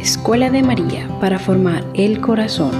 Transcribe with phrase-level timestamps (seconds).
[0.00, 2.72] Escuela de María para formar el corazón.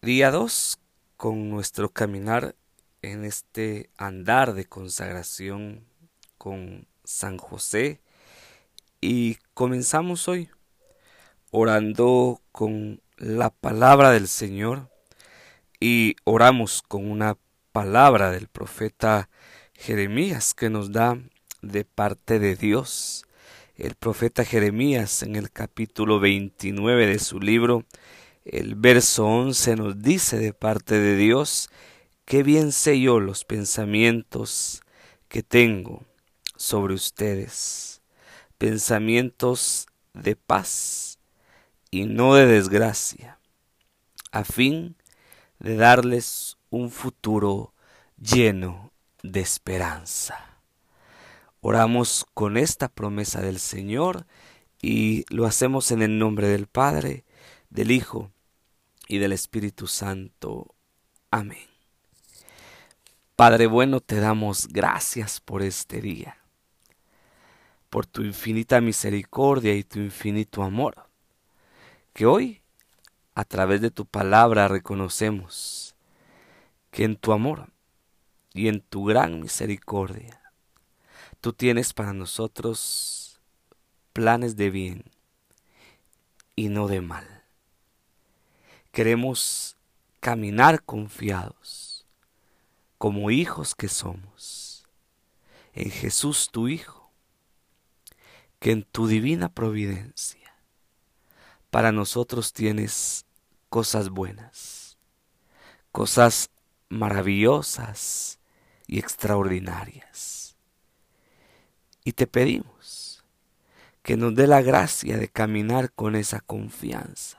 [0.00, 0.78] Día 2
[1.16, 2.54] con nuestro caminar
[3.02, 5.84] en este andar de consagración
[6.38, 8.00] con San José
[9.00, 10.48] y comenzamos hoy
[11.50, 14.88] orando con la palabra del Señor
[15.80, 17.36] y oramos con una
[17.72, 19.28] palabra del profeta
[19.74, 21.18] Jeremías que nos da
[21.62, 23.26] de parte de Dios.
[23.76, 27.84] El profeta Jeremías en el capítulo 29 de su libro,
[28.44, 31.70] el verso 11 nos dice de parte de Dios,
[32.24, 34.82] qué bien sé yo los pensamientos
[35.28, 36.04] que tengo
[36.56, 38.02] sobre ustedes,
[38.58, 41.18] pensamientos de paz
[41.90, 43.38] y no de desgracia,
[44.32, 44.96] a fin
[45.58, 47.74] de darles un futuro
[48.18, 50.49] lleno de esperanza.
[51.62, 54.26] Oramos con esta promesa del Señor
[54.80, 57.24] y lo hacemos en el nombre del Padre,
[57.68, 58.30] del Hijo
[59.08, 60.74] y del Espíritu Santo.
[61.30, 61.68] Amén.
[63.36, 66.38] Padre bueno, te damos gracias por este día,
[67.90, 71.08] por tu infinita misericordia y tu infinito amor,
[72.12, 72.62] que hoy,
[73.34, 75.94] a través de tu palabra, reconocemos
[76.90, 77.70] que en tu amor
[78.52, 80.39] y en tu gran misericordia,
[81.40, 83.40] Tú tienes para nosotros
[84.12, 85.04] planes de bien
[86.54, 87.44] y no de mal.
[88.92, 89.78] Queremos
[90.20, 92.04] caminar confiados
[92.98, 94.86] como hijos que somos
[95.72, 97.10] en Jesús tu Hijo,
[98.58, 100.54] que en tu divina providencia
[101.70, 103.24] para nosotros tienes
[103.70, 104.98] cosas buenas,
[105.90, 106.50] cosas
[106.90, 108.40] maravillosas
[108.86, 110.39] y extraordinarias
[112.10, 113.24] y te pedimos
[114.02, 117.38] que nos dé la gracia de caminar con esa confianza,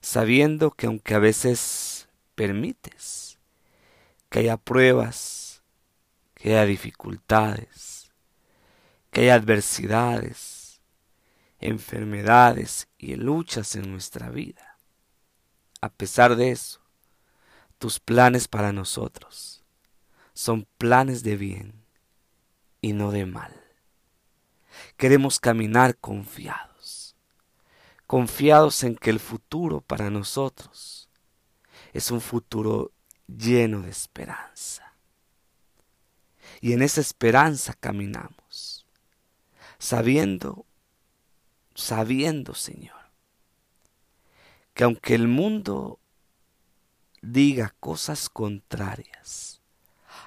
[0.00, 3.40] sabiendo que aunque a veces permites
[4.28, 5.64] que haya pruebas,
[6.34, 8.12] que haya dificultades,
[9.10, 10.80] que haya adversidades,
[11.58, 14.78] enfermedades y luchas en nuestra vida,
[15.80, 16.80] a pesar de eso,
[17.80, 19.64] tus planes para nosotros
[20.32, 21.81] son planes de bien
[22.82, 23.58] y no de mal.
[24.98, 27.16] Queremos caminar confiados,
[28.06, 31.08] confiados en que el futuro para nosotros
[31.94, 32.92] es un futuro
[33.26, 34.94] lleno de esperanza.
[36.60, 38.86] Y en esa esperanza caminamos,
[39.78, 40.66] sabiendo,
[41.74, 43.00] sabiendo, Señor,
[44.74, 46.00] que aunque el mundo
[47.20, 49.60] diga cosas contrarias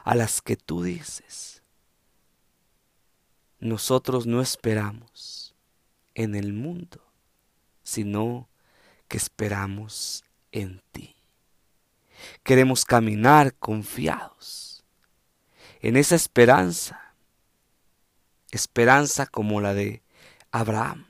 [0.04, 1.55] a las que tú dices,
[3.66, 5.56] nosotros no esperamos
[6.14, 7.02] en el mundo,
[7.84, 8.48] sino
[9.08, 11.16] que esperamos en ti.
[12.44, 14.84] Queremos caminar confiados
[15.82, 17.16] en esa esperanza,
[18.52, 20.04] esperanza como la de
[20.52, 21.08] Abraham,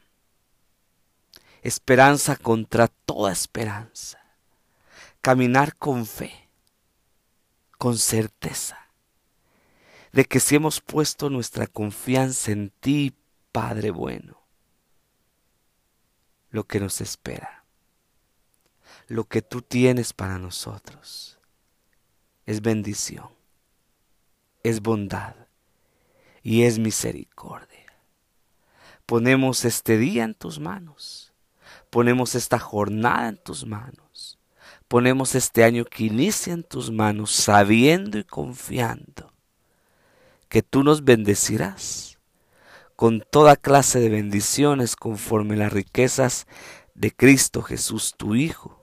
[1.62, 4.20] esperanza contra toda esperanza,
[5.22, 6.50] caminar con fe,
[7.78, 8.85] con certeza
[10.16, 13.14] de que si hemos puesto nuestra confianza en ti,
[13.52, 14.42] Padre bueno,
[16.52, 17.66] lo que nos espera,
[19.08, 21.38] lo que tú tienes para nosotros,
[22.46, 23.28] es bendición,
[24.64, 25.36] es bondad
[26.42, 27.94] y es misericordia.
[29.06, 31.34] Ponemos este día en tus manos,
[31.90, 34.40] ponemos esta jornada en tus manos,
[34.88, 39.35] ponemos este año que inicia en tus manos, sabiendo y confiando
[40.56, 42.18] que tú nos bendecirás
[42.96, 46.48] con toda clase de bendiciones conforme las riquezas
[46.94, 48.82] de Cristo Jesús tu Hijo,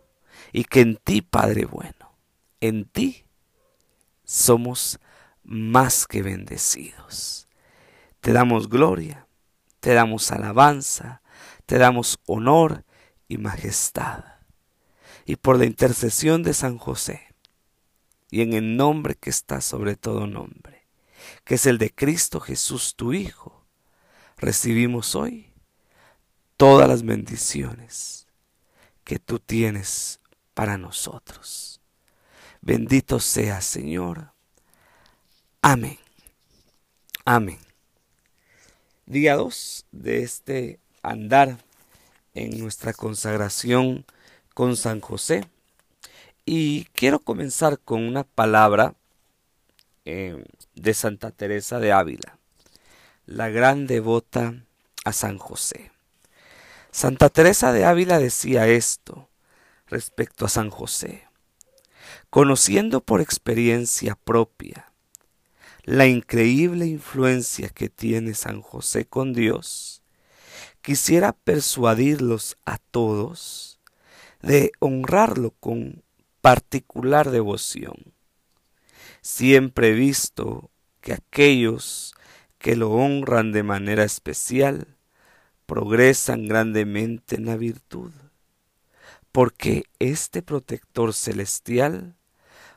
[0.53, 2.15] y que en ti, Padre bueno,
[2.61, 3.25] en ti
[4.23, 5.01] somos
[5.45, 7.49] más que bendecidos.
[8.21, 9.27] Te damos gloria,
[9.81, 11.23] te damos alabanza,
[11.65, 12.85] te damos honor
[13.29, 14.25] y majestad.
[15.25, 17.35] Y por la intercesión de San José,
[18.31, 20.72] y en el nombre que está sobre todo nombre,
[21.45, 23.65] que es el de Cristo Jesús tu Hijo,
[24.37, 25.53] recibimos hoy
[26.57, 28.27] todas las bendiciones
[29.05, 30.21] que tú tienes
[30.55, 31.81] para nosotros.
[32.61, 34.33] Bendito sea Señor.
[35.61, 35.99] Amén.
[37.25, 37.59] Amén.
[39.07, 41.59] Día 2 de este andar
[42.35, 44.05] en nuestra consagración
[44.55, 45.45] con San José.
[46.45, 48.95] Y quiero comenzar con una palabra
[50.05, 50.45] eh,
[50.75, 52.39] de Santa Teresa de Ávila.
[53.25, 54.65] la gran devota
[55.05, 55.93] a San José.
[56.91, 59.29] Santa Teresa de Ávila decía esto
[59.87, 61.29] respecto a San José,
[62.31, 64.93] conociendo por experiencia propia
[65.85, 70.03] la increíble influencia que tiene San José con Dios,
[70.81, 73.81] quisiera persuadirlos a todos
[74.43, 76.03] de honrarlo con
[76.41, 78.12] particular devoción.
[79.23, 80.71] Siempre he visto
[81.01, 82.15] que aquellos
[82.59, 84.97] que lo honran de manera especial
[85.67, 88.11] progresan grandemente en la virtud,
[89.31, 92.17] porque este protector celestial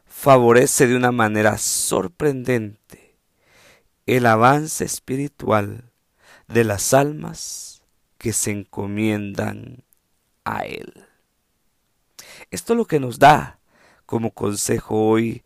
[0.06, 3.18] favorece de una manera sorprendente
[4.06, 5.91] el avance espiritual
[6.48, 7.81] de las almas
[8.19, 9.83] que se encomiendan
[10.44, 10.94] a Él.
[12.51, 13.59] Esto es lo que nos da
[14.06, 15.44] como consejo hoy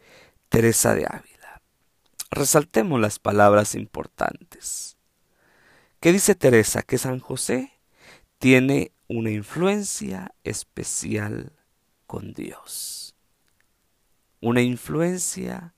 [0.50, 1.62] Teresa de Ávila.
[2.32, 4.98] Resaltemos las palabras importantes.
[6.00, 6.82] ¿Qué dice Teresa?
[6.82, 7.74] Que San José
[8.40, 11.52] tiene una influencia especial
[12.08, 13.16] con Dios.
[14.42, 15.76] Una influencia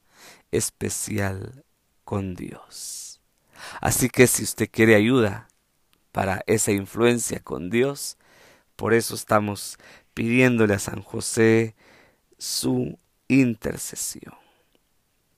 [0.51, 1.65] especial
[2.06, 3.19] con Dios.
[3.81, 5.50] Así que si usted quiere ayuda
[6.13, 8.17] para esa influencia con Dios,
[8.77, 9.77] por eso estamos
[10.13, 11.75] pidiéndole a San José
[12.38, 12.97] su
[13.27, 14.40] intercesión.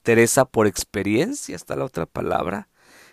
[0.03, 2.69] Teresa, por experiencia, está la otra palabra,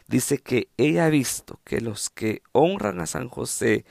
[0.09, 3.85] dice que ella ha visto que los que honran a San José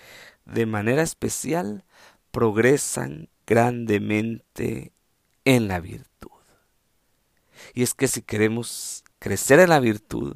[0.45, 1.85] de manera especial
[2.31, 4.91] progresan grandemente
[5.45, 6.29] en la virtud.
[7.73, 10.35] Y es que si queremos crecer en la virtud,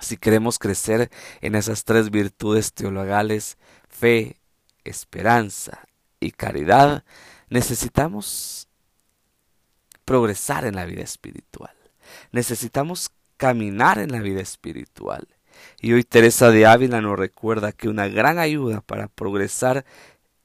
[0.00, 1.10] si queremos crecer
[1.40, 3.58] en esas tres virtudes teologales,
[3.88, 4.40] fe,
[4.84, 5.88] esperanza
[6.20, 7.04] y caridad,
[7.48, 8.65] necesitamos
[10.06, 11.74] progresar en la vida espiritual.
[12.32, 15.28] Necesitamos caminar en la vida espiritual.
[15.80, 19.84] Y hoy Teresa de Ávila nos recuerda que una gran ayuda para progresar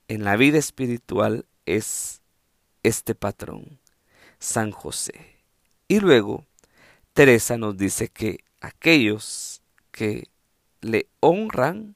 [0.10, 2.22] en la vida espiritual es
[2.84, 3.80] este patrón,
[4.40, 5.38] San José.
[5.88, 6.46] Y luego
[7.14, 9.62] Teresa nos dice que aquellos
[9.92, 10.28] que
[10.82, 11.96] le honran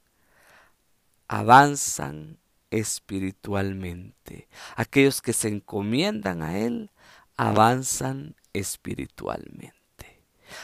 [1.28, 2.38] avanzan
[2.70, 4.48] espiritualmente.
[4.76, 6.90] Aquellos que se encomiendan a Él
[7.36, 9.74] avanzan espiritualmente.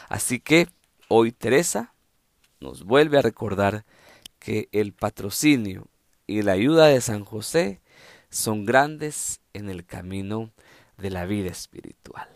[0.09, 0.69] Así que
[1.09, 1.95] hoy Teresa
[2.61, 3.85] nos vuelve a recordar
[4.39, 5.89] que el patrocinio
[6.27, 7.81] y la ayuda de San José
[8.31, 10.51] son grandes en el camino
[10.97, 12.29] de la vida espiritual.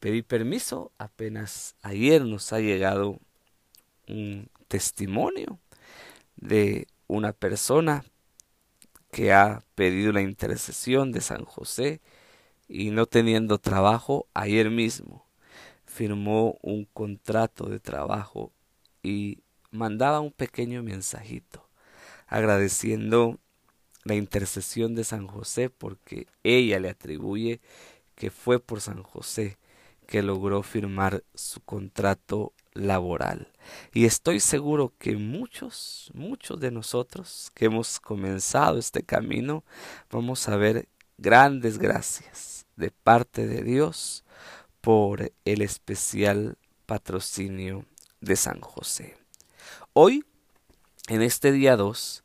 [0.00, 3.18] Pedí permiso, apenas ayer nos ha llegado
[4.08, 5.58] un testimonio
[6.36, 8.04] de una persona
[9.12, 12.00] que ha pedido la intercesión de San José
[12.72, 15.26] y no teniendo trabajo ayer mismo
[15.84, 18.50] firmó un contrato de trabajo
[19.02, 19.40] y
[19.70, 21.68] mandaba un pequeño mensajito
[22.26, 23.38] agradeciendo
[24.04, 27.60] la intercesión de San José porque ella le atribuye
[28.14, 29.58] que fue por San José
[30.06, 33.48] que logró firmar su contrato laboral.
[33.92, 39.62] Y estoy seguro que muchos, muchos de nosotros que hemos comenzado este camino,
[40.10, 40.88] vamos a ver
[41.18, 44.24] grandes gracias de parte de Dios
[44.80, 47.86] por el especial patrocinio
[48.20, 49.16] de San José.
[49.92, 50.24] Hoy,
[51.06, 52.24] en este día 2,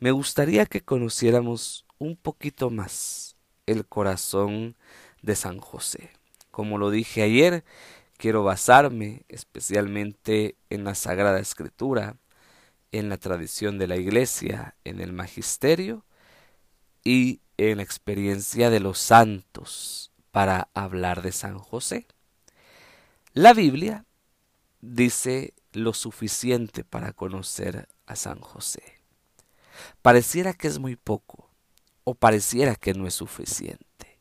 [0.00, 3.36] me gustaría que conociéramos un poquito más
[3.66, 4.78] el corazón
[5.20, 6.10] de San José.
[6.50, 7.62] Como lo dije ayer,
[8.16, 12.16] quiero basarme especialmente en la Sagrada Escritura,
[12.92, 16.06] en la tradición de la Iglesia, en el Magisterio
[17.04, 22.06] y en la experiencia de los santos para hablar de San José.
[23.34, 24.04] La Biblia
[24.80, 28.82] dice lo suficiente para conocer a San José.
[30.02, 31.50] Pareciera que es muy poco
[32.04, 34.18] o pareciera que no es suficiente,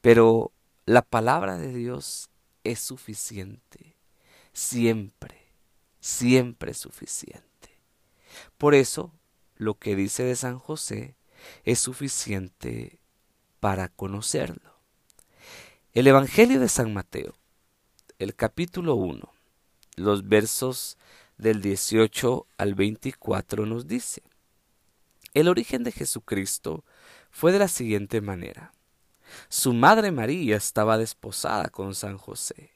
[0.00, 0.52] pero
[0.86, 2.30] la palabra de Dios
[2.64, 3.96] es suficiente,
[4.52, 5.52] siempre,
[6.00, 7.80] siempre suficiente.
[8.56, 9.12] Por eso,
[9.56, 11.16] lo que dice de San José
[11.64, 12.98] es suficiente
[13.60, 14.72] para conocerlo.
[15.92, 17.34] El Evangelio de San Mateo,
[18.18, 19.32] el capítulo 1,
[19.96, 20.96] los versos
[21.36, 24.22] del 18 al 24 nos dice,
[25.34, 26.84] el origen de Jesucristo
[27.30, 28.72] fue de la siguiente manera.
[29.48, 32.70] Su madre María estaba desposada con San José,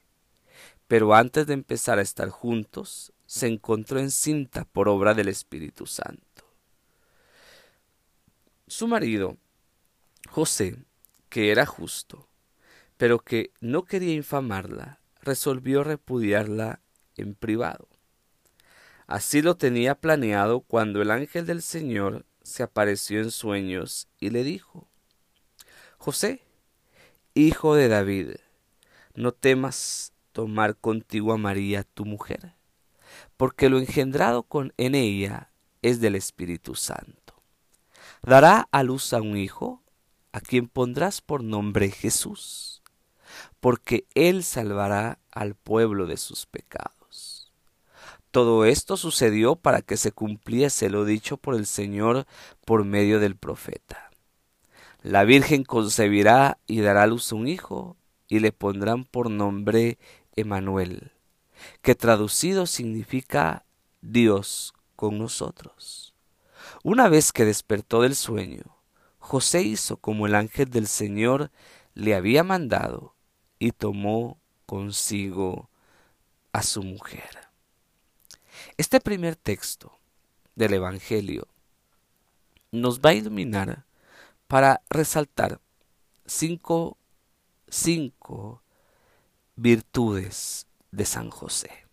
[0.89, 6.26] pero antes de empezar a estar juntos, se encontró encinta por obra del Espíritu Santo.
[8.69, 9.37] Su marido,
[10.29, 10.77] José,
[11.29, 12.29] que era justo,
[12.97, 16.81] pero que no quería infamarla, resolvió repudiarla
[17.17, 17.89] en privado.
[19.07, 24.43] Así lo tenía planeado cuando el ángel del Señor se apareció en sueños y le
[24.43, 24.89] dijo,
[25.97, 26.43] José,
[27.35, 28.31] hijo de David,
[29.15, 32.55] no temas tomar contigo a María tu mujer,
[33.37, 37.26] porque lo engendrado con, en ella es del Espíritu Santo.
[38.27, 39.85] Dará a luz a un hijo,
[40.33, 42.83] a quien pondrás por nombre Jesús,
[43.61, 47.53] porque él salvará al pueblo de sus pecados.
[48.33, 52.27] Todo esto sucedió para que se cumpliese lo dicho por el Señor
[52.65, 54.11] por medio del profeta.
[55.03, 59.99] La Virgen concebirá y dará a luz a un hijo, y le pondrán por nombre
[60.35, 61.13] Emanuel,
[61.81, 63.65] que traducido significa
[64.01, 66.06] Dios con nosotros.
[66.89, 68.63] Una vez que despertó del sueño,
[69.19, 71.51] José hizo como el ángel del Señor
[71.95, 73.17] le había mandado
[73.59, 75.69] y tomó consigo
[76.53, 77.49] a su mujer.
[78.77, 79.99] Este primer texto
[80.55, 81.49] del Evangelio
[82.71, 83.85] nos va a iluminar
[84.47, 85.61] para resaltar
[86.25, 86.99] cinco,
[87.67, 88.63] cinco
[89.57, 91.89] virtudes de San José.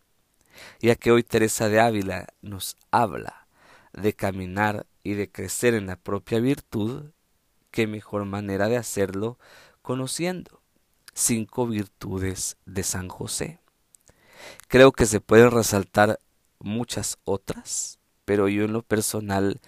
[0.81, 3.42] Ya que hoy Teresa de Ávila nos habla
[3.93, 7.11] de caminar y de crecer en la propia virtud,
[7.71, 9.37] qué mejor manera de hacerlo
[9.81, 10.61] conociendo
[11.13, 13.59] cinco virtudes de San José.
[14.67, 16.19] Creo que se pueden resaltar
[16.59, 19.61] muchas otras, pero yo en lo personal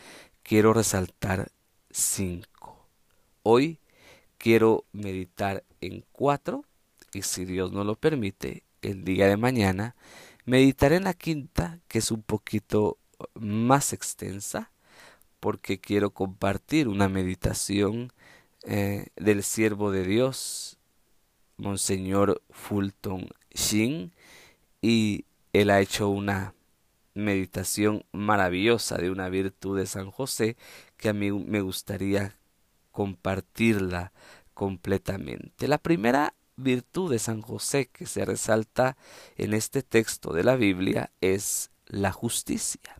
[0.43, 1.51] quiero resaltar
[1.91, 2.87] cinco.
[3.43, 3.79] Hoy
[4.37, 6.65] quiero meditar en cuatro
[7.13, 9.95] y si Dios no lo permite, el día de mañana
[10.45, 12.97] meditaré en la quinta, que es un poquito
[13.33, 14.71] más extensa,
[15.39, 18.11] porque quiero compartir una meditación
[18.63, 20.77] eh, del siervo de Dios,
[21.57, 24.11] Monseñor Fulton Sheen,
[24.81, 26.53] y él ha hecho una
[27.13, 30.57] meditación maravillosa de una virtud de San José
[30.97, 32.35] que a mí me gustaría
[32.91, 34.11] compartirla
[34.53, 35.67] completamente.
[35.67, 38.97] La primera virtud de San José que se resalta
[39.37, 42.97] en este texto de la Biblia es la justicia.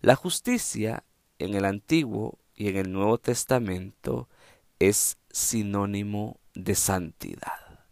[0.00, 1.04] La justicia
[1.38, 4.30] en el Antiguo y en el Nuevo Testamento
[4.78, 7.84] es sinónimo de santidad.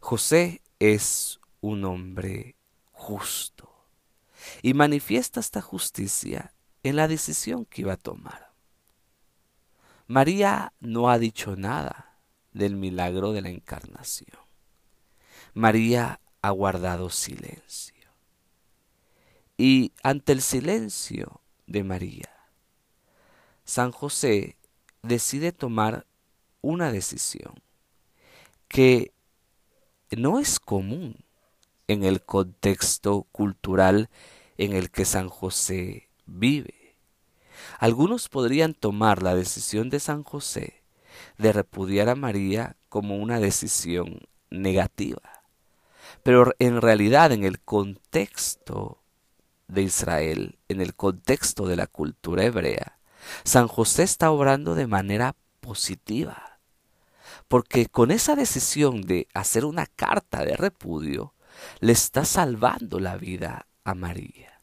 [0.00, 2.56] José es un hombre
[2.92, 3.72] justo
[4.60, 8.52] y manifiesta esta justicia en la decisión que iba a tomar.
[10.06, 12.18] María no ha dicho nada
[12.52, 14.38] del milagro de la encarnación.
[15.54, 17.97] María ha guardado silencio.
[19.60, 22.30] Y ante el silencio de María,
[23.64, 24.56] San José
[25.02, 26.06] decide tomar
[26.62, 27.54] una decisión
[28.68, 29.12] que
[30.16, 31.24] no es común
[31.88, 34.08] en el contexto cultural
[34.58, 36.96] en el que San José vive.
[37.80, 40.84] Algunos podrían tomar la decisión de San José
[41.36, 45.22] de repudiar a María como una decisión negativa.
[46.22, 49.02] Pero en realidad en el contexto
[49.68, 52.98] de Israel, en el contexto de la cultura hebrea,
[53.44, 56.58] San José está obrando de manera positiva.
[57.46, 61.34] Porque con esa decisión de hacer una carta de repudio,
[61.80, 64.60] le está salvando la vida a María.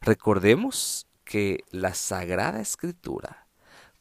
[0.00, 3.46] Recordemos que la Sagrada Escritura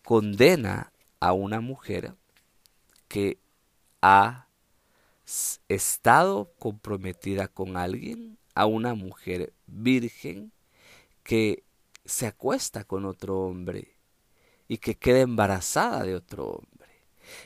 [0.04, 2.16] condena a una mujer
[3.08, 3.40] que
[4.02, 4.48] ha
[5.68, 10.52] estado comprometida con alguien, a una mujer virgen
[11.22, 11.64] que
[12.06, 14.00] se acuesta con otro hombre
[14.68, 16.90] y que queda embarazada de otro hombre.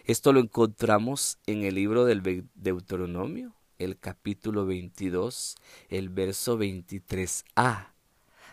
[0.05, 5.57] Esto lo encontramos en el libro del Deuteronomio, el capítulo 22,
[5.89, 7.87] el verso 23a.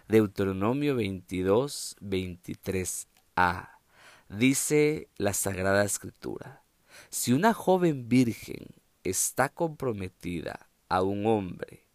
[0.08, 3.68] Deuteronomio 22, 23a.
[4.28, 6.64] Dice la Sagrada Escritura,
[7.08, 8.66] si una joven virgen
[9.04, 11.87] está comprometida a un hombre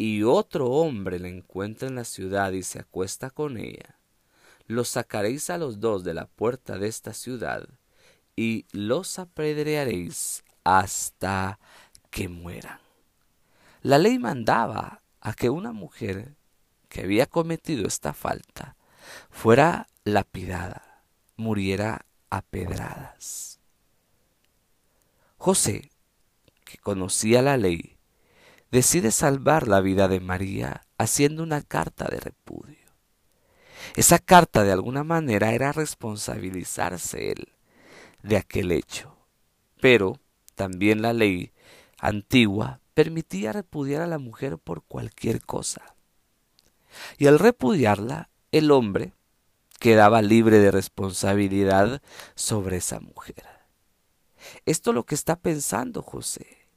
[0.00, 3.98] y otro hombre la encuentra en la ciudad y se acuesta con ella,
[4.66, 7.68] los sacaréis a los dos de la puerta de esta ciudad
[8.34, 11.58] y los apedrearéis hasta
[12.08, 12.80] que mueran.
[13.82, 16.34] La ley mandaba a que una mujer
[16.88, 18.76] que había cometido esta falta
[19.28, 21.04] fuera lapidada
[21.36, 23.60] muriera a pedradas.
[25.36, 25.90] José,
[26.64, 27.99] que conocía la ley,
[28.70, 32.76] decide salvar la vida de María haciendo una carta de repudio.
[33.96, 37.52] Esa carta de alguna manera era responsabilizarse él
[38.22, 39.16] de aquel hecho,
[39.80, 40.20] pero
[40.54, 41.52] también la ley
[41.98, 45.96] antigua permitía repudiar a la mujer por cualquier cosa.
[47.18, 49.14] Y al repudiarla, el hombre
[49.78, 52.02] quedaba libre de responsabilidad
[52.34, 53.44] sobre esa mujer.
[54.66, 56.68] Esto es lo que está pensando José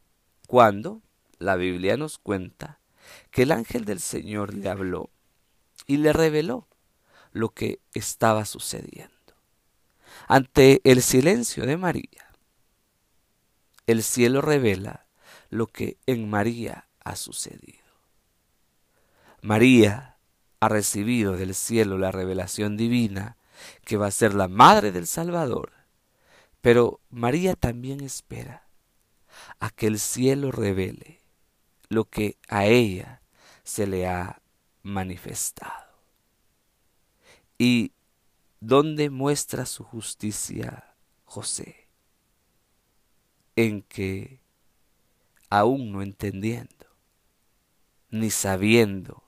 [0.47, 1.01] cuando
[1.39, 2.79] la Biblia nos cuenta
[3.31, 5.09] que el ángel del Señor le habló
[5.87, 6.67] y le reveló
[7.31, 9.13] lo que estaba sucediendo.
[10.27, 12.31] Ante el silencio de María,
[13.87, 15.05] el cielo revela
[15.49, 17.83] lo que en María ha sucedido.
[19.41, 20.17] María
[20.59, 23.35] ha recibido del cielo la revelación divina
[23.83, 25.73] que va a ser la madre del Salvador,
[26.61, 28.67] pero María también espera
[29.59, 31.22] a que el cielo revele
[31.89, 33.21] lo que a ella
[33.63, 34.41] se le ha
[34.81, 35.93] manifestado.
[37.57, 37.93] ¿Y
[38.59, 41.87] dónde muestra su justicia José?
[43.55, 44.41] En que,
[45.49, 46.87] aún no entendiendo,
[48.09, 49.23] ni sabiendo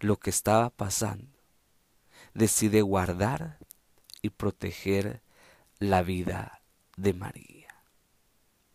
[0.00, 1.38] lo que estaba pasando,
[2.34, 3.58] decide guardar
[4.22, 5.22] y proteger
[5.78, 6.60] la vida
[6.96, 7.82] de María.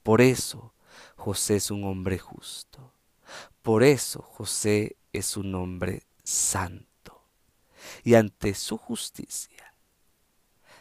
[0.03, 0.74] Por eso
[1.15, 2.90] José es un hombre justo.
[3.61, 7.27] Por eso José es un hombre santo
[8.03, 9.73] y ante su justicia,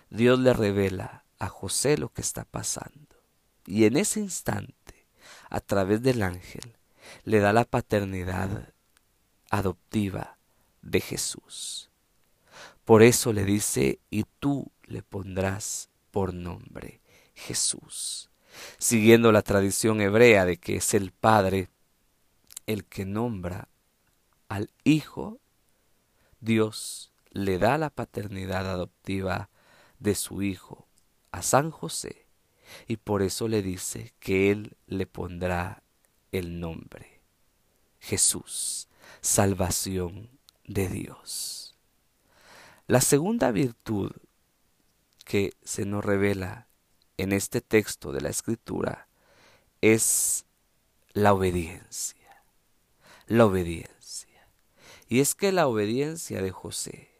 [0.09, 3.17] Dios le revela a José lo que está pasando.
[3.67, 5.07] Y en ese instante,
[5.49, 6.77] a través del ángel,
[7.25, 8.73] le da la paternidad
[9.51, 10.39] adoptiva
[10.83, 11.91] de Jesús.
[12.85, 17.01] Por eso le dice, y tú le pondrás por nombre
[17.35, 18.31] Jesús,
[18.79, 21.69] siguiendo la tradición hebrea de que es el Padre
[22.73, 23.69] el que nombra
[24.49, 25.41] al Hijo
[26.41, 29.51] Dios le da la paternidad adoptiva
[29.99, 30.87] de su Hijo
[31.33, 32.27] a San José
[32.87, 35.83] y por eso le dice que Él le pondrá
[36.31, 37.21] el nombre
[37.99, 38.89] Jesús,
[39.21, 40.31] salvación
[40.65, 41.77] de Dios.
[42.87, 44.13] La segunda virtud
[45.25, 46.69] que se nos revela
[47.17, 49.09] en este texto de la Escritura
[49.81, 50.47] es
[51.13, 52.20] la obediencia.
[53.31, 54.49] La obediencia.
[55.07, 57.11] Y es que la obediencia de José,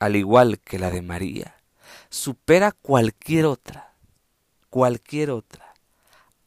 [0.00, 1.62] al igual que la de María,
[2.10, 3.94] supera cualquier otra,
[4.68, 5.72] cualquier otra,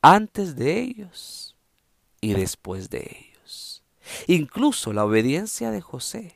[0.02, 1.56] antes de ellos
[2.20, 3.82] y después de ellos.
[4.28, 6.36] Incluso la obediencia de José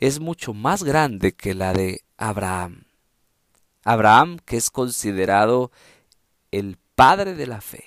[0.00, 2.84] es mucho más grande que la de Abraham.
[3.84, 5.70] Abraham, que es considerado
[6.52, 7.84] el padre de la fe.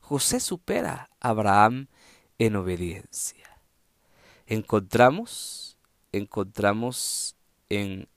[0.00, 1.86] José supera a Abraham
[2.46, 3.42] en obediencia
[4.46, 5.78] encontramos,
[6.12, 7.36] encontramos
[7.68, 8.08] en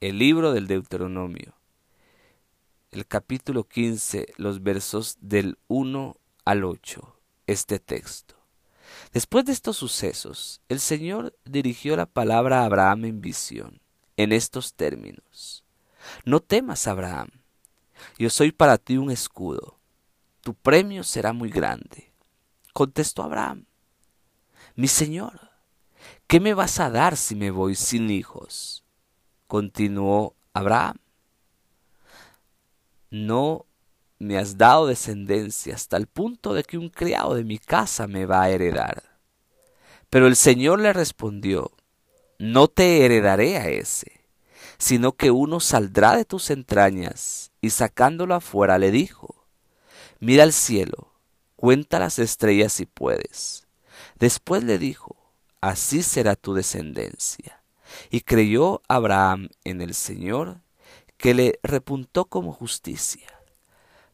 [0.00, 1.54] el libro del Deuteronomio,
[2.90, 8.34] el capítulo 15, los versos del 1 al 8, este texto.
[9.12, 13.80] Después de estos sucesos, el Señor dirigió la palabra a Abraham en visión,
[14.16, 15.64] en estos términos.
[16.24, 17.28] No temas, Abraham,
[18.18, 19.78] yo soy para ti un escudo,
[20.40, 22.11] tu premio será muy grande.
[22.72, 23.66] Contestó Abraham,
[24.76, 25.50] mi Señor,
[26.26, 28.84] ¿qué me vas a dar si me voy sin hijos?
[29.46, 30.96] Continuó Abraham.
[33.10, 33.66] No
[34.18, 38.24] me has dado descendencia hasta el punto de que un criado de mi casa me
[38.24, 39.02] va a heredar.
[40.08, 41.72] Pero el Señor le respondió,
[42.38, 44.24] no te heredaré a ese,
[44.78, 47.52] sino que uno saldrá de tus entrañas.
[47.60, 49.46] Y sacándolo afuera le dijo,
[50.20, 51.11] mira al cielo,
[51.62, 53.68] cuenta las estrellas si puedes
[54.18, 55.14] Después le dijo,
[55.60, 57.62] así será tu descendencia.
[58.10, 60.62] Y creyó Abraham en el Señor,
[61.16, 63.28] que le repuntó como justicia.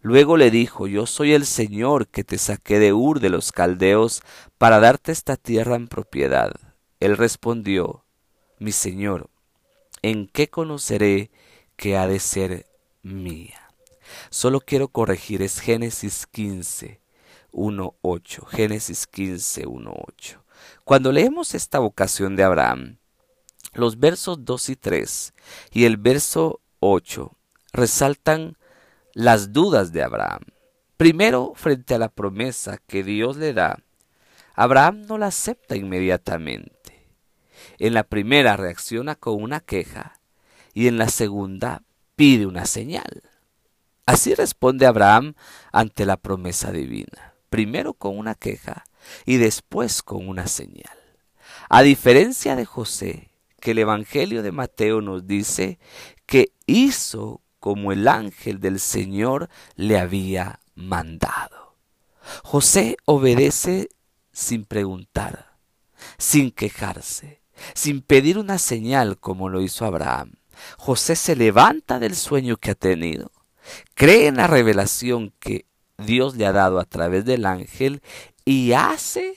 [0.03, 4.21] Luego le dijo, yo soy el Señor que te saqué de Ur de los Caldeos
[4.59, 6.53] para darte esta tierra en propiedad.
[7.01, 8.05] Él respondió,
[8.59, 9.31] mi Señor,
[10.03, 11.31] ¿en qué conoceré
[11.77, 12.67] que ha de ser
[13.03, 13.73] mía?
[14.29, 17.01] Solo quiero corregir, es Génesis 15,
[17.53, 18.47] 1.8.
[18.47, 20.39] Génesis 15, 1.8.
[20.85, 22.99] Cuando leemos esta vocación de Abraham,
[23.75, 25.35] los versos 2 y 3
[25.73, 27.37] y el verso 8
[27.73, 28.57] resaltan
[29.13, 30.43] las dudas de Abraham.
[30.97, 33.79] Primero, frente a la promesa que Dios le da,
[34.55, 37.07] Abraham no la acepta inmediatamente.
[37.79, 40.21] En la primera reacciona con una queja
[40.75, 41.83] y en la segunda
[42.17, 43.23] pide una señal.
[44.07, 45.35] Así responde Abraham
[45.71, 48.85] ante la promesa divina primero con una queja
[49.25, 50.99] y después con una señal.
[51.69, 53.31] A diferencia de José,
[53.61, 55.79] que el Evangelio de Mateo nos dice
[56.27, 61.77] que hizo como el ángel del Señor le había mandado.
[62.43, 63.89] José obedece
[64.33, 65.57] sin preguntar,
[66.19, 67.43] sin quejarse,
[67.75, 70.35] sin pedir una señal como lo hizo Abraham.
[70.77, 73.33] José se levanta del sueño que ha tenido,
[73.95, 75.67] cree en la revelación que
[75.99, 78.03] Dios le ha dado a través del ángel
[78.45, 79.37] y hace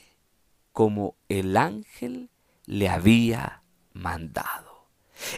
[0.72, 2.30] como el ángel
[2.66, 4.88] le había mandado.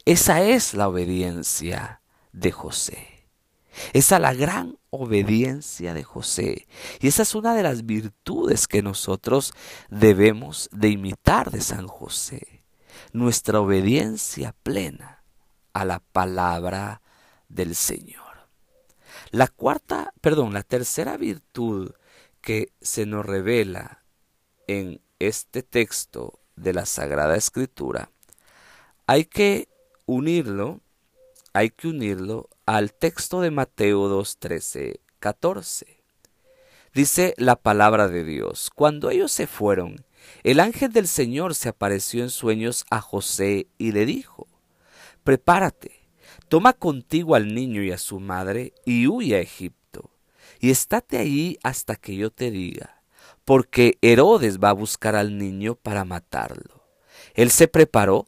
[0.05, 2.01] Esa es la obediencia
[2.33, 3.25] de José.
[3.93, 6.67] Esa es la gran obediencia de José.
[6.99, 9.53] Y esa es una de las virtudes que nosotros
[9.89, 12.63] debemos de imitar de San José.
[13.11, 15.23] Nuestra obediencia plena
[15.73, 17.01] a la palabra
[17.49, 18.22] del Señor.
[19.33, 21.93] La cuarta, perdón, la tercera virtud
[22.39, 24.03] que se nos revela
[24.67, 28.11] en este texto de la Sagrada Escritura,
[29.07, 29.69] hay que
[30.05, 30.81] unirlo,
[31.51, 36.03] hay que unirlo al texto de Mateo 2, 13, 14.
[36.93, 40.05] Dice la palabra de Dios, cuando ellos se fueron,
[40.43, 44.45] el ángel del Señor se apareció en sueños a José y le dijo,
[45.23, 46.02] prepárate,
[46.47, 50.11] toma contigo al niño y a su madre y huye a Egipto,
[50.59, 53.01] y estate allí hasta que yo te diga,
[53.45, 56.83] porque Herodes va a buscar al niño para matarlo.
[57.33, 58.27] Él se preparó,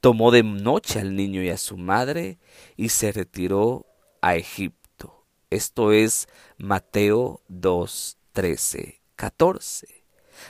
[0.00, 2.38] tomó de noche al niño y a su madre
[2.76, 3.86] y se retiró
[4.20, 5.26] a Egipto.
[5.50, 10.04] Esto es Mateo 2, 13, 14.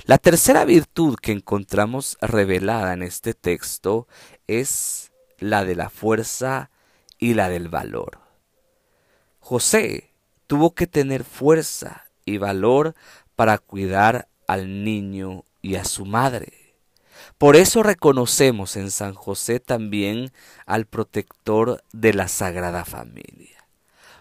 [0.06, 4.08] La tercera virtud que encontramos revelada en este texto
[4.46, 6.70] es la de la fuerza
[7.24, 8.18] y la del valor.
[9.40, 10.10] José
[10.46, 12.94] tuvo que tener fuerza y valor
[13.34, 16.74] para cuidar al niño y a su madre.
[17.38, 20.32] Por eso reconocemos en San José también
[20.66, 23.64] al protector de la Sagrada Familia.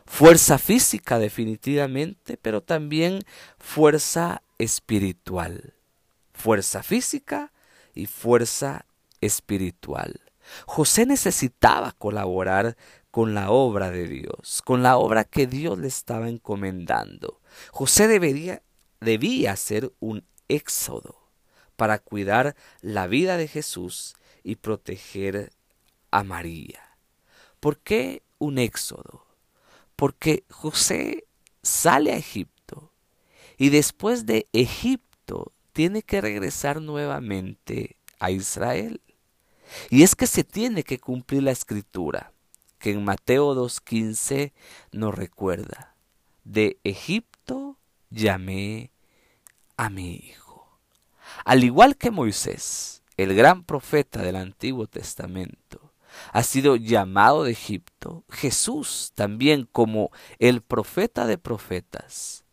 [0.06, 3.26] Fuerza física definitivamente, pero también
[3.60, 5.74] fuerza espiritual.
[6.34, 7.52] Fuerza física
[7.94, 8.86] y fuerza
[9.20, 10.23] espiritual.
[10.66, 12.78] José necesitaba colaborar
[13.12, 17.40] con la obra de Dios, con la obra que Dios le estaba encomendando.
[17.72, 18.62] José debería
[19.04, 21.16] debía hacer un éxodo
[21.76, 25.52] para cuidar la vida de Jesús y proteger
[26.12, 26.98] a María.
[27.60, 29.26] ¿Por qué un éxodo?
[29.96, 31.26] Porque José
[31.62, 32.92] sale a Egipto
[33.58, 39.02] y después de Egipto tiene que regresar nuevamente a Israel.
[39.90, 42.32] Y es que se tiene que cumplir la escritura
[42.80, 44.52] que en Mateo 2.15
[44.92, 45.96] nos recuerda.
[46.44, 47.78] De Egipto
[48.10, 48.92] llamé
[49.78, 50.80] a mi hijo.
[51.46, 55.94] Al igual que Moisés, el gran profeta del Antiguo Testamento,
[56.32, 62.44] ha sido llamado de Egipto, Jesús también como el profeta de profetas,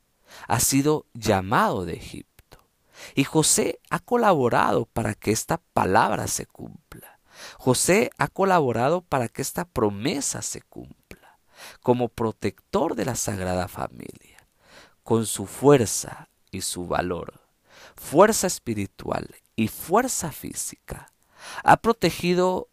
[0.46, 2.58] ha sido llamado de Egipto.
[3.14, 7.09] Y José ha colaborado para que esta palabra se cumpla.
[7.58, 11.38] José ha colaborado para que esta promesa se cumpla,
[11.80, 14.48] como protector de la Sagrada Familia,
[15.02, 17.40] con su fuerza y su valor,
[17.96, 21.12] fuerza espiritual y fuerza física.
[21.64, 22.68] Ha protegido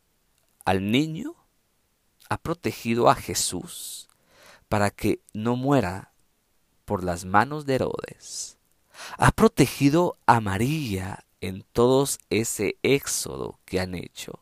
[0.65, 1.35] al niño,
[2.29, 4.09] ha protegido a Jesús
[4.67, 6.13] para que no muera
[6.85, 8.57] por las manos de Herodes.
[9.17, 14.39] Ha protegido a María en todos ese éxodo que han hecho.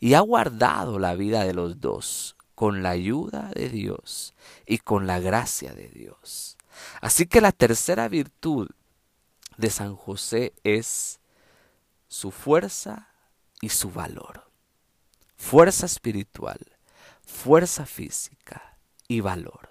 [0.00, 4.34] Y ha guardado la vida de los dos con la ayuda de Dios
[4.66, 6.56] y con la gracia de Dios.
[7.00, 8.68] Así que la tercera virtud
[9.56, 11.20] de San José es
[12.08, 13.08] su fuerza
[13.60, 14.44] y su valor.
[15.36, 16.60] Fuerza espiritual,
[17.24, 18.76] fuerza física
[19.08, 19.70] y valor.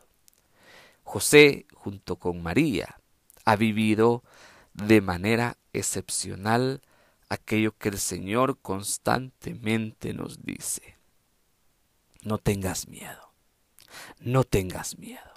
[1.03, 2.99] José, junto con María,
[3.45, 4.23] ha vivido
[4.73, 6.81] de manera excepcional
[7.33, 10.97] aquello que el Señor constantemente nos dice.
[12.23, 13.33] No tengas miedo,
[14.19, 15.31] no tengas miedo.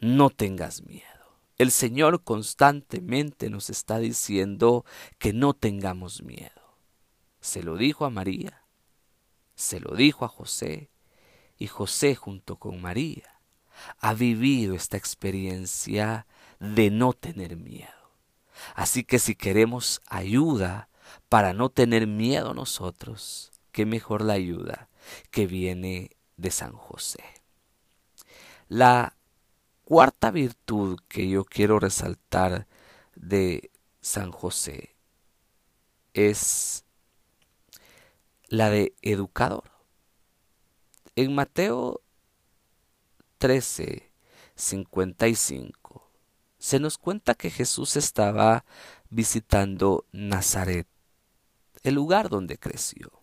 [0.00, 1.06] No tengas miedo.
[1.56, 4.84] El Señor constantemente nos está diciendo
[5.18, 6.50] que no tengamos miedo.
[7.40, 8.64] Se lo dijo a María,
[9.54, 10.90] se lo dijo a José,
[11.58, 13.40] y José junto con María
[13.98, 16.26] ha vivido esta experiencia
[16.58, 17.88] de no tener miedo.
[18.74, 20.89] Así que si queremos ayuda
[21.28, 24.88] para no tener miedo nosotros, qué mejor la ayuda
[25.30, 27.22] que viene de San José.
[28.68, 29.16] La
[29.84, 32.66] cuarta virtud que yo quiero resaltar
[33.16, 33.70] de
[34.00, 34.94] San José
[36.14, 36.84] es
[38.48, 39.70] la de educador.
[41.16, 42.02] En Mateo
[43.38, 44.12] 13,
[44.54, 46.10] 55,
[46.58, 48.64] se nos cuenta que Jesús estaba
[49.08, 50.86] visitando Nazaret,
[51.82, 53.20] el lugar donde creció.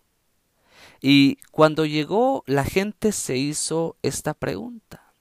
[1.00, 5.14] Y cuando llegó, la gente se hizo esta pregunta.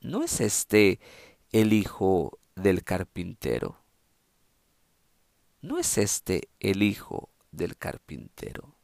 [0.00, 1.00] ¿No es este
[1.52, 3.82] el hijo del carpintero?
[5.60, 8.76] ¿No es este el hijo del carpintero?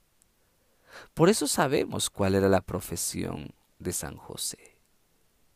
[1.14, 4.76] Por eso sabemos cuál era la profesión de San José.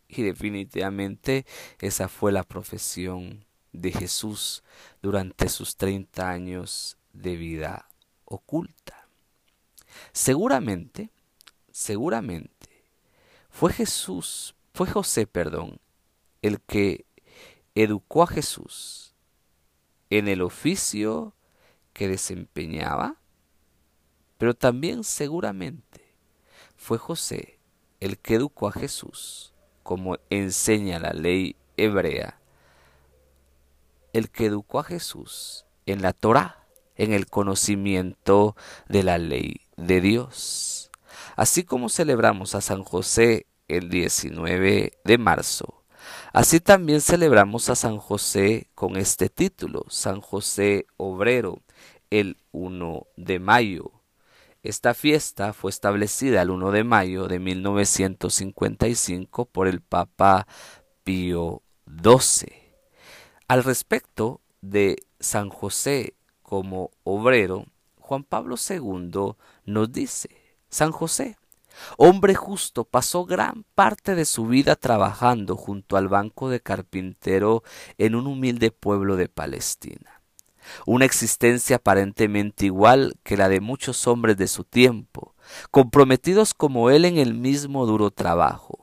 [0.09, 1.47] Y definitivamente
[1.79, 4.63] esa fue la profesión de Jesús
[5.03, 7.90] durante sus 30 años de vida
[8.31, 9.09] oculta.
[10.13, 11.11] Seguramente,
[11.71, 12.85] seguramente,
[13.51, 15.79] fue Jesús, fue José, perdón,
[16.41, 17.05] el que
[17.75, 19.15] educó a Jesús
[20.09, 21.35] en el oficio
[21.93, 23.17] que desempeñaba,
[24.39, 26.15] pero también seguramente
[26.77, 27.59] fue José
[27.99, 32.41] el que educó a Jesús, como enseña la ley hebrea,
[34.13, 36.60] el que educó a Jesús en la Torá,
[37.01, 38.55] en el conocimiento
[38.87, 40.91] de la ley de Dios.
[41.35, 45.83] Así como celebramos a San José el 19 de marzo,
[46.35, 51.63] así también celebramos a San José con este título, San José Obrero,
[52.11, 53.93] el 1 de mayo.
[54.63, 60.47] Esta fiesta fue establecida el 1 de mayo de 1955 por el Papa
[61.03, 62.53] Pío XII.
[63.49, 66.13] Al respecto de San José
[66.51, 67.67] como obrero,
[68.01, 69.37] Juan Pablo II
[69.67, 70.31] nos dice,
[70.69, 71.37] San José,
[71.97, 77.63] hombre justo, pasó gran parte de su vida trabajando junto al banco de carpintero
[77.99, 80.23] en un humilde pueblo de Palestina.
[80.87, 85.37] Una existencia aparentemente igual que la de muchos hombres de su tiempo,
[85.71, 88.80] comprometidos como él en el mismo duro trabajo,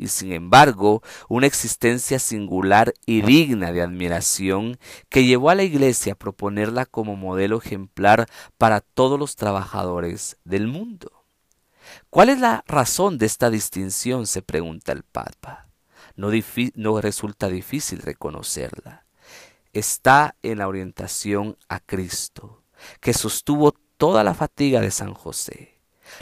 [0.00, 6.14] y sin embargo una existencia singular y digna de admiración que llevó a la Iglesia
[6.14, 8.26] a proponerla como modelo ejemplar
[8.58, 11.24] para todos los trabajadores del mundo.
[12.08, 14.26] ¿Cuál es la razón de esta distinción?
[14.26, 15.68] se pregunta el Papa.
[16.16, 16.30] No,
[16.74, 19.04] no resulta difícil reconocerla
[19.72, 22.62] está en la orientación a Cristo,
[23.00, 25.69] que sostuvo toda la fatiga de San José.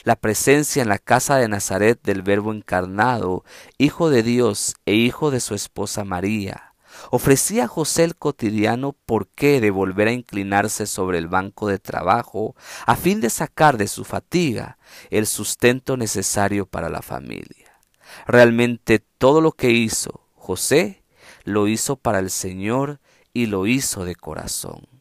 [0.04, 3.44] La presencia en la casa de Nazaret del Verbo encarnado,
[3.78, 6.74] Hijo de Dios e Hijo de su esposa María,
[7.11, 12.54] ofrecía a José el cotidiano porqué de volver a inclinarse sobre el banco de trabajo
[12.87, 14.78] a fin de sacar de su fatiga
[15.11, 17.80] el sustento necesario para la familia.
[18.26, 21.02] Realmente todo lo que hizo José
[21.44, 23.00] lo hizo para el Señor
[23.32, 24.97] y lo hizo de corazón.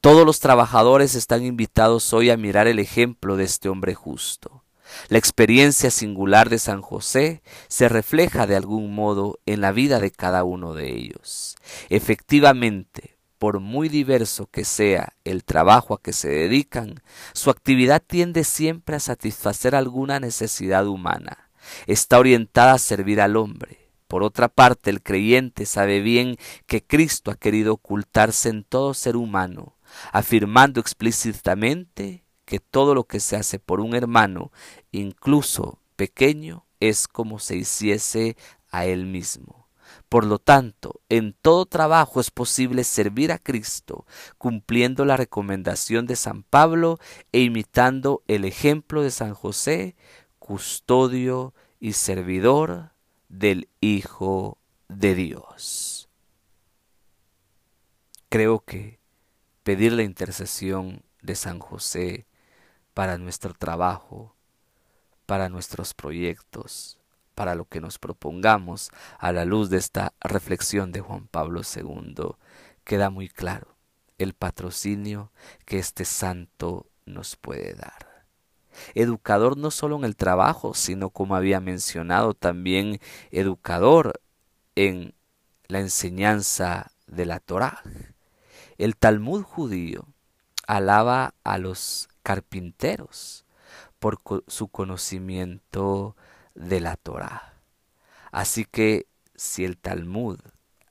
[0.00, 4.64] Todos los trabajadores están invitados hoy a mirar el ejemplo de este hombre justo.
[5.08, 10.10] La experiencia singular de San José se refleja de algún modo en la vida de
[10.10, 11.56] cada uno de ellos.
[11.88, 17.02] Efectivamente, por muy diverso que sea el trabajo a que se dedican,
[17.32, 21.50] su actividad tiende siempre a satisfacer alguna necesidad humana.
[21.86, 23.79] Está orientada a servir al hombre,
[24.10, 29.16] por otra parte, el creyente sabe bien que Cristo ha querido ocultarse en todo ser
[29.16, 29.76] humano,
[30.10, 34.50] afirmando explícitamente que todo lo que se hace por un hermano,
[34.90, 38.36] incluso pequeño, es como se hiciese
[38.68, 39.68] a él mismo.
[40.08, 44.06] Por lo tanto, en todo trabajo es posible servir a Cristo,
[44.38, 46.98] cumpliendo la recomendación de San Pablo
[47.30, 49.94] e imitando el ejemplo de San José,
[50.40, 52.90] custodio y servidor
[53.30, 56.08] del Hijo de Dios.
[58.28, 58.98] Creo que
[59.62, 62.26] pedir la intercesión de San José
[62.92, 64.34] para nuestro trabajo,
[65.26, 66.98] para nuestros proyectos,
[67.36, 72.34] para lo que nos propongamos a la luz de esta reflexión de Juan Pablo II,
[72.84, 73.76] queda muy claro
[74.18, 75.32] el patrocinio
[75.64, 78.09] que este santo nos puede dar
[78.94, 84.20] educador no solo en el trabajo, sino como había mencionado también educador
[84.74, 85.14] en
[85.68, 87.82] la enseñanza de la Torá.
[88.78, 90.06] El Talmud judío
[90.66, 93.44] alaba a los carpinteros
[93.98, 96.16] por su conocimiento
[96.54, 97.54] de la Torá.
[98.32, 100.38] Así que si el Talmud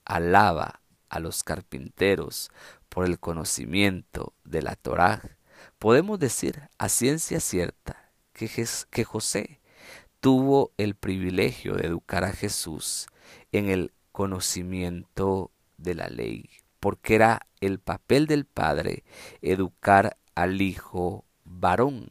[0.05, 2.51] alaba a los carpinteros
[2.89, 5.37] por el conocimiento de la Torá,
[5.79, 8.49] podemos decir a ciencia cierta que,
[8.89, 9.59] que José
[10.19, 13.07] tuvo el privilegio de educar a Jesús
[13.51, 19.03] en el conocimiento de la ley, porque era el papel del Padre
[19.41, 22.09] educar al Hijo varón.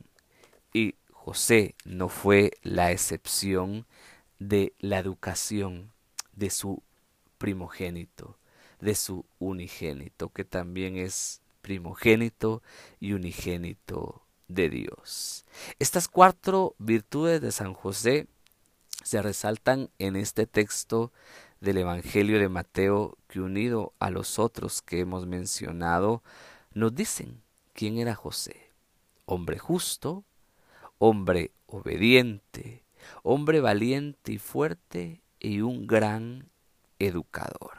[0.73, 3.87] Y José no fue la excepción
[4.39, 5.93] de la educación
[6.33, 6.83] de su
[7.37, 8.39] primogénito,
[8.81, 12.63] de su unigénito, que también es primogénito
[12.99, 15.45] y unigénito de Dios.
[15.79, 18.27] Estas cuatro virtudes de San José
[19.05, 21.13] se resaltan en este texto
[21.61, 26.23] del Evangelio de Mateo que unido a los otros que hemos mencionado,
[26.73, 27.43] nos dicen
[27.75, 28.71] quién era José.
[29.27, 30.25] Hombre justo,
[30.97, 32.83] hombre obediente,
[33.23, 36.49] hombre valiente y fuerte y un gran
[36.99, 37.73] educador.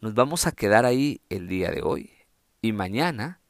[0.00, 2.19] Nos vamos a quedar ahí el día de hoy
[2.62, 3.40] y mañana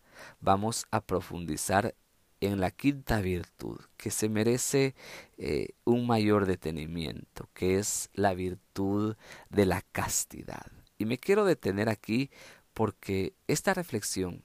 [0.40, 1.94] vamos a profundizar
[2.40, 4.94] en la quinta virtud que se merece
[5.36, 9.16] eh, un mayor detenimiento, que es la virtud
[9.50, 10.66] de la castidad.
[10.96, 12.30] Y me quiero detener aquí
[12.72, 14.42] porque esta reflexión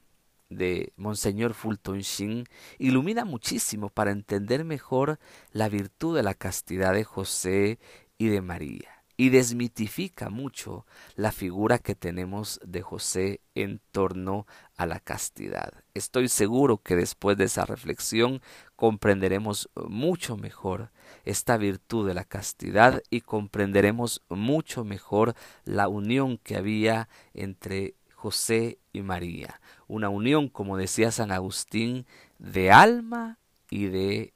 [0.49, 2.45] de Monseñor Fulton Sheen
[2.77, 5.19] ilumina muchísimo para entender mejor
[5.51, 7.79] la virtud de la castidad de José
[8.17, 14.85] y de María y desmitifica mucho la figura que tenemos de José en torno a
[14.85, 15.71] la castidad.
[15.93, 18.41] Estoy seguro que después de esa reflexión
[18.75, 20.91] comprenderemos mucho mejor
[21.23, 28.79] esta virtud de la castidad y comprenderemos mucho mejor la unión que había entre José
[28.91, 29.61] y María.
[29.87, 32.05] Una unión, como decía San Agustín,
[32.39, 33.37] de alma
[33.69, 34.33] y de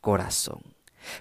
[0.00, 0.75] corazón.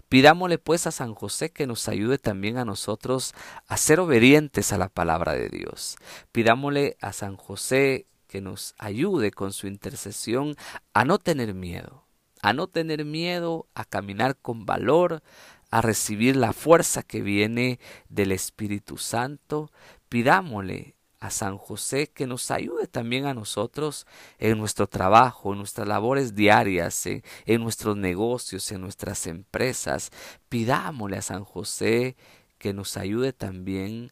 [0.10, 3.34] Pidámosle pues a San José que nos ayude también a nosotros
[3.68, 5.98] a ser obedientes a la palabra de Dios.
[6.32, 10.56] Pidámosle a San José que nos ayude con su intercesión
[10.94, 12.06] a no tener miedo,
[12.42, 15.24] a no tener miedo, a caminar con valor,
[15.72, 19.72] a recibir la fuerza que viene del Espíritu Santo.
[20.10, 20.95] Pidámosle
[21.26, 24.06] a San José que nos ayude también a nosotros
[24.38, 30.12] en nuestro trabajo, en nuestras labores diarias, en, nuestros negocios, en nuestras empresas.
[30.50, 32.16] Pidámosle a San José
[32.60, 34.12] que nos ayude también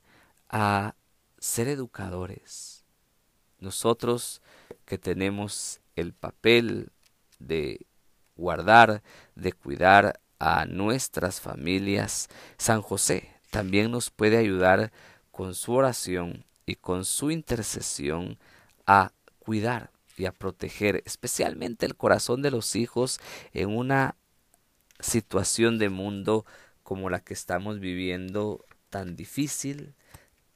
[0.49, 0.95] a
[1.37, 2.83] ser educadores.
[3.59, 4.41] Nosotros
[4.85, 6.91] que tenemos el papel
[7.37, 7.85] de
[8.35, 9.03] guardar,
[9.35, 14.91] de cuidar a nuestras familias, San José también nos puede ayudar
[15.31, 18.37] con su oración y con su intercesión
[18.85, 23.19] a cuidar y a proteger especialmente el corazón de los hijos
[23.53, 24.15] en una
[24.99, 26.45] situación de mundo
[26.83, 29.95] como la que estamos viviendo tan difícil,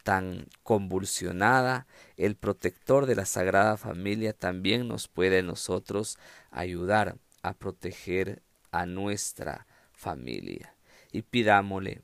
[0.04, 6.18] tan convulsionada, el protector de la Sagrada Familia también nos puede nosotros
[6.52, 8.42] ayudar a proteger
[8.72, 10.74] a nuestra familia.
[11.12, 12.02] Y pidámosle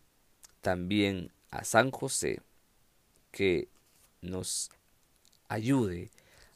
[0.61, 2.41] también a San José
[3.31, 3.69] que
[4.23, 4.69] nos
[5.47, 6.11] ayude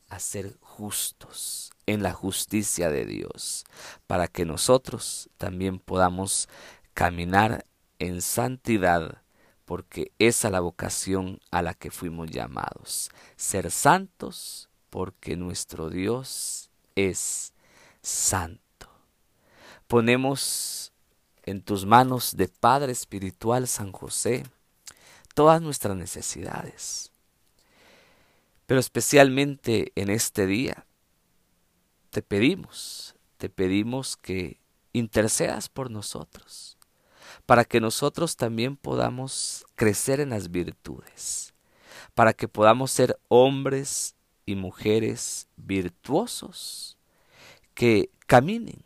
[0.10, 3.66] a ser justos en la justicia de Dios,
[4.08, 6.48] para que nosotros también podamos
[6.94, 7.66] caminar
[8.00, 9.22] en santidad,
[9.66, 16.70] porque esa es la vocación a la que fuimos llamados, ser santos, porque nuestro Dios
[16.96, 17.54] es
[18.02, 18.90] santo.
[19.88, 20.94] Ponemos
[21.44, 24.44] en tus manos de Padre Espiritual San José
[25.34, 27.12] todas nuestras necesidades
[28.68, 30.86] pero especialmente en este día,
[32.12, 34.60] te pedimos, te pedimos que
[34.92, 36.78] intercedas por nosotros,
[37.46, 41.54] para que nosotros también podamos crecer en las virtudes,
[42.14, 46.98] para que podamos ser hombres y mujeres virtuosos,
[47.74, 48.84] que caminen,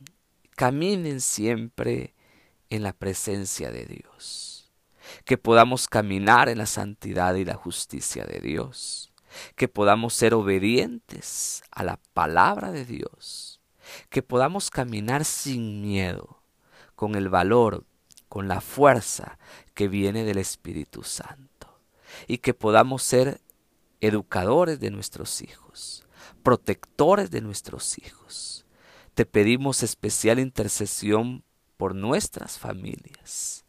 [0.56, 2.14] caminen siempre
[2.70, 4.72] en la presencia de Dios,
[5.26, 9.11] que podamos caminar en la santidad y la justicia de Dios
[9.56, 13.60] que podamos ser obedientes a la palabra de Dios,
[14.10, 16.42] que podamos caminar sin miedo,
[16.96, 17.86] con el valor,
[18.30, 19.40] con la fuerza
[19.74, 21.80] que viene del Espíritu Santo,
[22.28, 23.42] y que podamos ser
[24.02, 26.06] educadores de nuestros hijos,
[26.44, 28.66] protectores de nuestros hijos.
[29.14, 31.44] Te pedimos especial intercesión
[31.78, 33.66] por nuestras familias,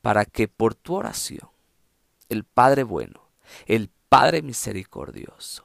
[0.00, 1.48] para que por tu oración,
[2.28, 3.28] el Padre bueno,
[3.66, 5.64] el Padre misericordioso,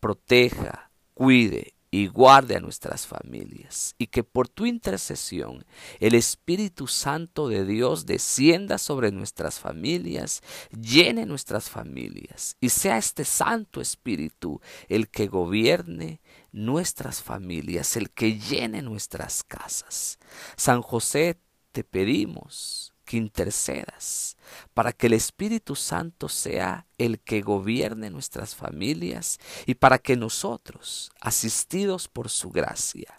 [0.00, 5.66] proteja, cuide y guarde a nuestras familias, y que por tu intercesión
[6.00, 10.40] el Espíritu Santo de Dios descienda sobre nuestras familias,
[10.70, 18.38] llene nuestras familias, y sea este Santo Espíritu el que gobierne nuestras familias, el que
[18.38, 20.18] llene nuestras casas.
[20.56, 21.38] San José,
[21.72, 24.36] te pedimos que intercedas
[24.74, 31.12] para que el Espíritu Santo sea el que gobierne nuestras familias y para que nosotros,
[31.20, 33.18] asistidos por su gracia,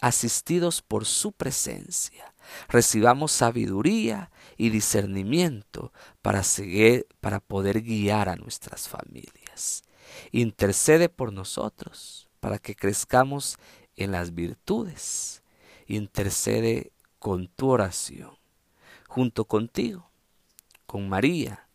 [0.00, 2.34] asistidos por su presencia,
[2.68, 9.82] recibamos sabiduría y discernimiento para seguir, para poder guiar a nuestras familias.
[10.30, 13.56] Intercede por nosotros para que crezcamos
[13.96, 15.42] en las virtudes.
[15.86, 18.36] Intercede con tu oración,
[19.14, 20.10] junto contigo,
[20.86, 21.68] con María,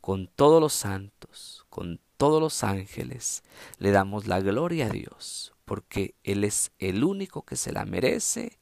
[0.00, 3.44] con todos los santos, con todos los ángeles,
[3.76, 8.58] le damos la gloria a Dios, porque Él es el único que se la merece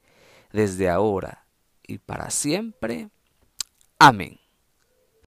[0.51, 1.47] desde ahora
[1.81, 3.09] y para siempre.
[3.99, 4.37] Amén.